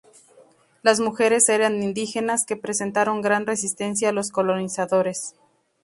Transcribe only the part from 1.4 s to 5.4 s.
eran indígenas, que presentaron gran resistencia a los colonizadores.